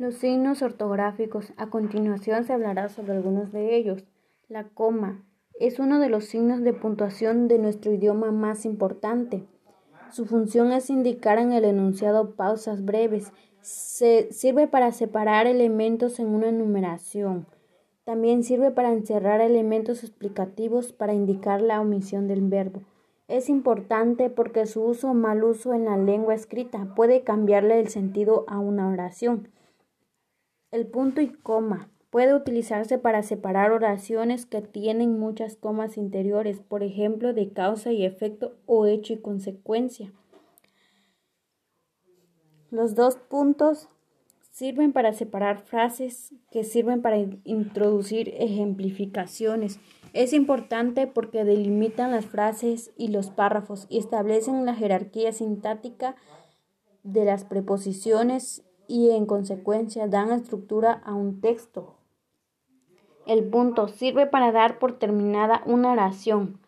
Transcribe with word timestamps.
Los 0.00 0.14
signos 0.14 0.62
ortográficos. 0.62 1.52
A 1.58 1.66
continuación 1.66 2.44
se 2.44 2.54
hablará 2.54 2.88
sobre 2.88 3.12
algunos 3.12 3.52
de 3.52 3.76
ellos. 3.76 4.06
La 4.48 4.64
coma 4.64 5.22
es 5.58 5.78
uno 5.78 6.00
de 6.00 6.08
los 6.08 6.24
signos 6.24 6.62
de 6.62 6.72
puntuación 6.72 7.48
de 7.48 7.58
nuestro 7.58 7.92
idioma 7.92 8.32
más 8.32 8.64
importante. 8.64 9.44
Su 10.10 10.24
función 10.24 10.72
es 10.72 10.88
indicar 10.88 11.38
en 11.38 11.52
el 11.52 11.66
enunciado 11.66 12.30
pausas 12.30 12.82
breves. 12.82 13.34
Se 13.60 14.32
sirve 14.32 14.66
para 14.66 14.90
separar 14.92 15.46
elementos 15.46 16.18
en 16.18 16.28
una 16.28 16.48
enumeración. 16.48 17.46
También 18.04 18.42
sirve 18.42 18.70
para 18.70 18.92
encerrar 18.92 19.42
elementos 19.42 20.02
explicativos 20.02 20.94
para 20.94 21.12
indicar 21.12 21.60
la 21.60 21.78
omisión 21.78 22.26
del 22.26 22.40
verbo. 22.40 22.80
Es 23.28 23.50
importante 23.50 24.30
porque 24.30 24.64
su 24.64 24.82
uso 24.82 25.10
o 25.10 25.14
mal 25.14 25.44
uso 25.44 25.74
en 25.74 25.84
la 25.84 25.98
lengua 25.98 26.34
escrita 26.34 26.94
puede 26.96 27.20
cambiarle 27.20 27.78
el 27.78 27.88
sentido 27.88 28.46
a 28.48 28.60
una 28.60 28.88
oración. 28.88 29.50
El 30.70 30.86
punto 30.86 31.20
y 31.20 31.28
coma 31.28 31.90
puede 32.10 32.34
utilizarse 32.34 32.98
para 32.98 33.22
separar 33.22 33.72
oraciones 33.72 34.46
que 34.46 34.62
tienen 34.62 35.18
muchas 35.18 35.56
comas 35.56 35.96
interiores, 35.96 36.60
por 36.60 36.82
ejemplo, 36.82 37.32
de 37.32 37.52
causa 37.52 37.92
y 37.92 38.04
efecto 38.04 38.56
o 38.66 38.86
hecho 38.86 39.12
y 39.12 39.18
consecuencia. 39.18 40.12
Los 42.70 42.94
dos 42.94 43.16
puntos 43.16 43.88
sirven 44.52 44.92
para 44.92 45.12
separar 45.12 45.58
frases 45.58 46.34
que 46.50 46.64
sirven 46.64 47.02
para 47.02 47.18
introducir 47.44 48.34
ejemplificaciones. 48.36 49.80
Es 50.12 50.32
importante 50.32 51.06
porque 51.06 51.44
delimitan 51.44 52.10
las 52.10 52.26
frases 52.26 52.92
y 52.96 53.08
los 53.08 53.30
párrafos 53.30 53.86
y 53.88 53.98
establecen 53.98 54.66
la 54.66 54.74
jerarquía 54.74 55.32
sintáctica 55.32 56.16
de 57.02 57.24
las 57.24 57.44
preposiciones 57.44 58.62
y 58.90 59.12
en 59.12 59.24
consecuencia 59.24 60.08
dan 60.08 60.32
estructura 60.32 61.00
a 61.04 61.14
un 61.14 61.40
texto. 61.40 61.94
El 63.24 63.44
punto 63.44 63.86
sirve 63.86 64.26
para 64.26 64.50
dar 64.50 64.80
por 64.80 64.98
terminada 64.98 65.62
una 65.64 65.92
oración, 65.92 66.58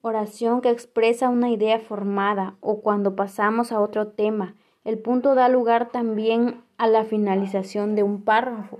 oración 0.00 0.60
que 0.60 0.70
expresa 0.70 1.28
una 1.28 1.50
idea 1.50 1.80
formada 1.80 2.56
o 2.60 2.82
cuando 2.82 3.16
pasamos 3.16 3.72
a 3.72 3.80
otro 3.80 4.06
tema. 4.12 4.54
El 4.84 5.00
punto 5.00 5.34
da 5.34 5.48
lugar 5.48 5.90
también 5.90 6.62
a 6.78 6.86
la 6.86 7.04
finalización 7.04 7.96
de 7.96 8.04
un 8.04 8.22
párrafo. 8.22 8.78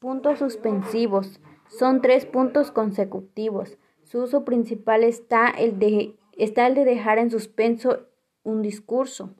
Puntos 0.00 0.40
suspensivos. 0.40 1.38
Son 1.68 2.02
tres 2.02 2.26
puntos 2.26 2.72
consecutivos. 2.72 3.78
Su 4.02 4.24
uso 4.24 4.44
principal 4.44 5.04
está 5.04 5.50
el 5.50 5.78
de, 5.78 6.16
está 6.36 6.66
el 6.66 6.74
de 6.74 6.84
dejar 6.84 7.18
en 7.18 7.30
suspenso 7.30 8.00
un 8.42 8.60
discurso. 8.60 9.30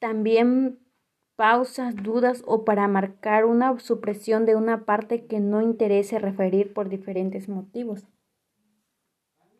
También 0.00 0.80
pausas, 1.36 1.94
dudas 1.94 2.42
o 2.46 2.64
para 2.64 2.88
marcar 2.88 3.44
una 3.44 3.78
supresión 3.78 4.46
de 4.46 4.56
una 4.56 4.84
parte 4.84 5.26
que 5.26 5.40
no 5.40 5.62
interese 5.62 6.18
referir 6.18 6.72
por 6.72 6.88
diferentes 6.88 7.48
motivos. 7.48 8.06